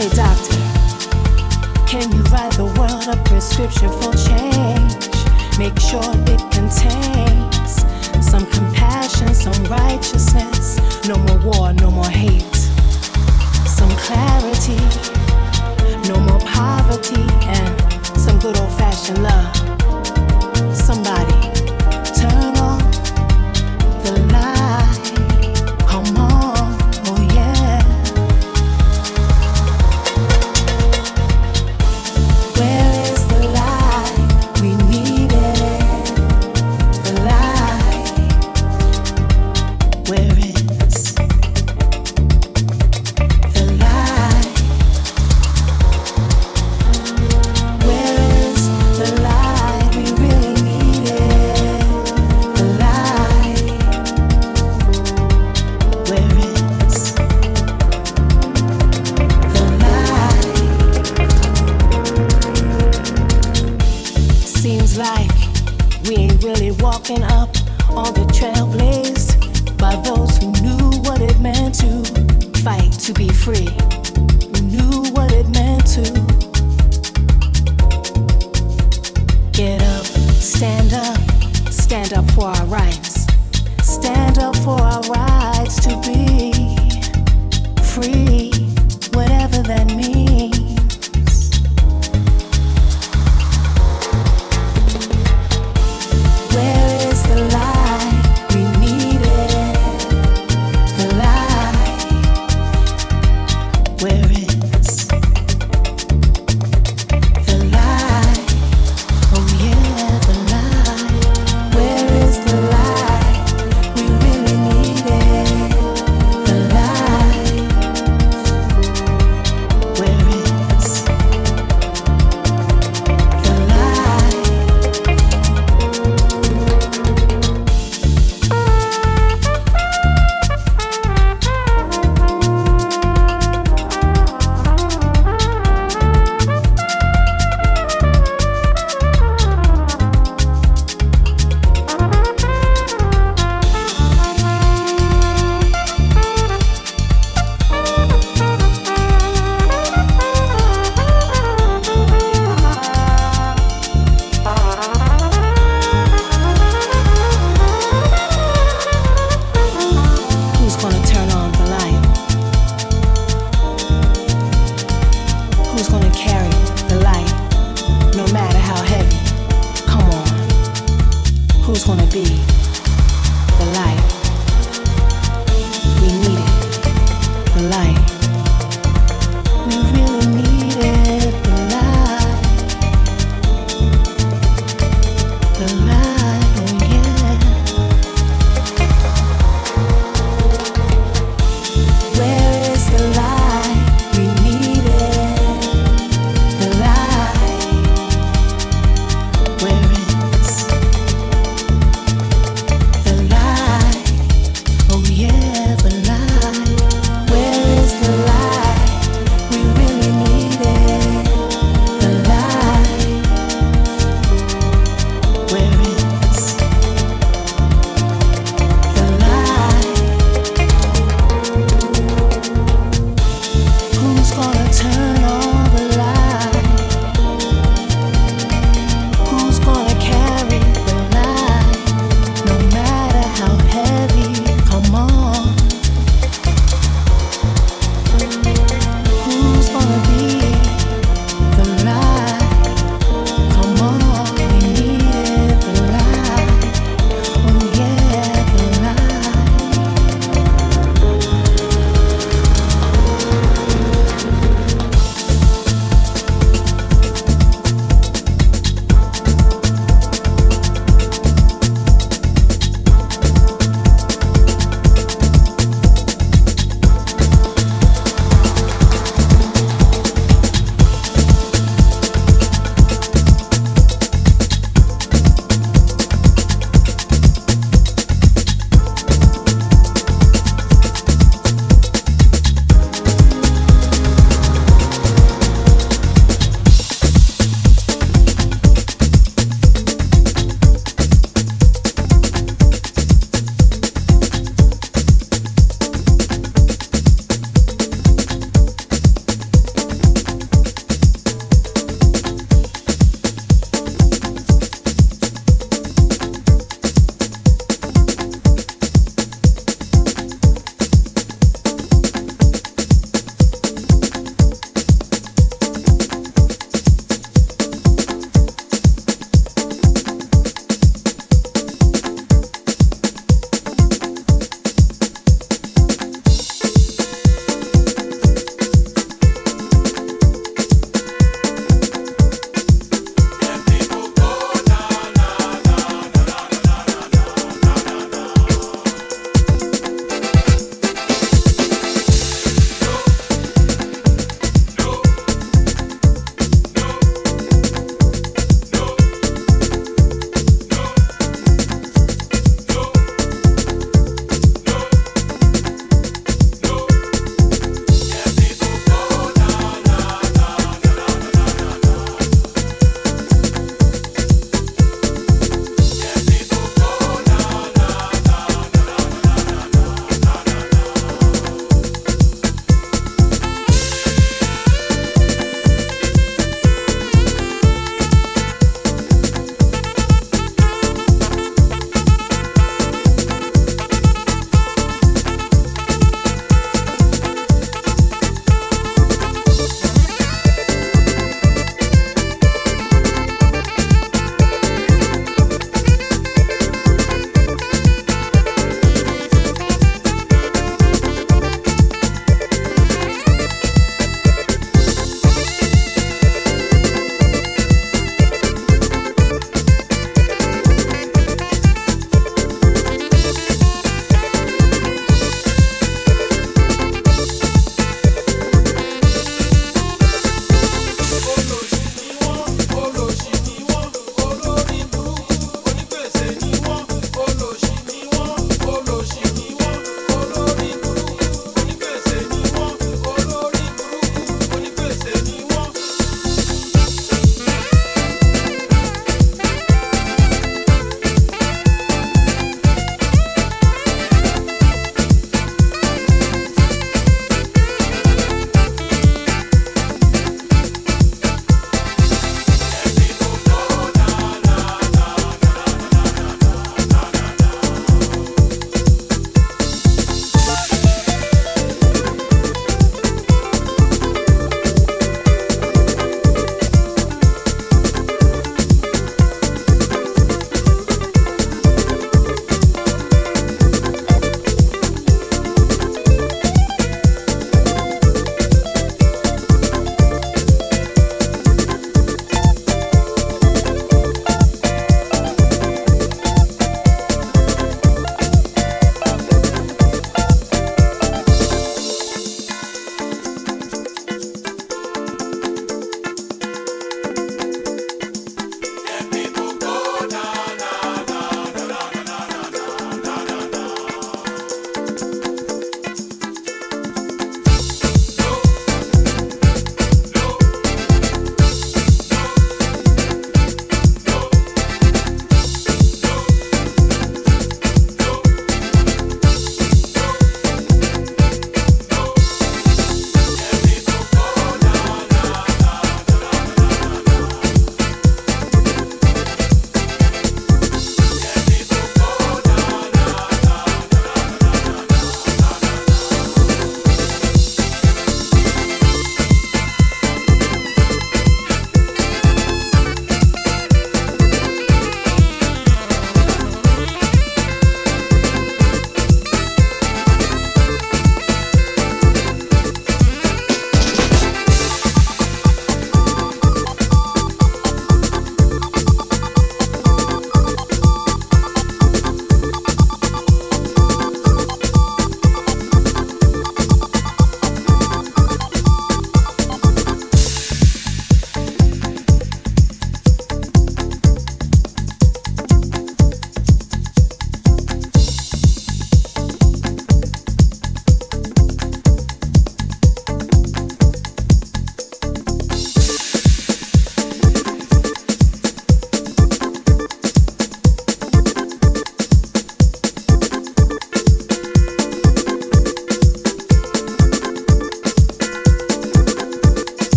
[0.00, 0.56] Hey doctor,
[1.86, 4.96] can you write the world a prescription for change?
[5.58, 7.84] Make sure it contains
[8.24, 10.80] some compassion, some righteousness.
[11.06, 12.56] No more war, no more hate.
[13.68, 14.80] Some clarity,
[16.08, 19.54] no more poverty, and some good old fashioned love.
[20.74, 21.29] Somebody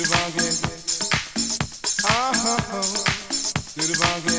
[0.00, 0.56] do the bonking.
[2.04, 2.80] Uh-huh.
[3.74, 4.29] Do the bonking.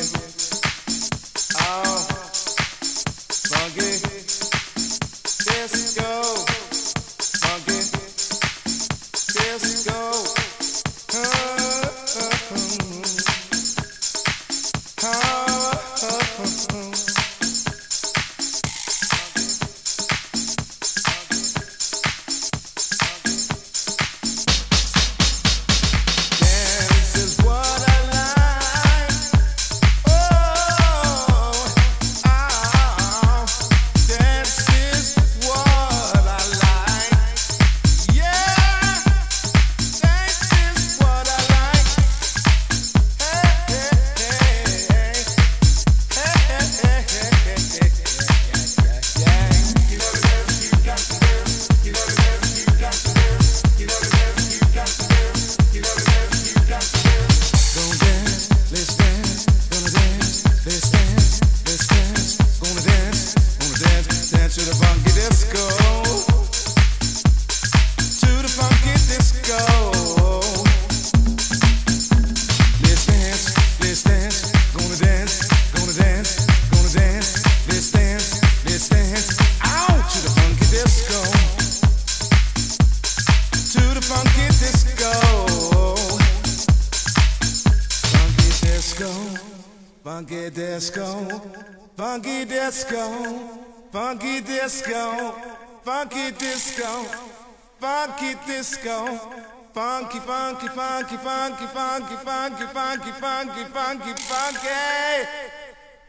[101.52, 105.28] funky, funky, funky, funky, funky, funky, funky.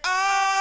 [0.06, 0.53] Oh!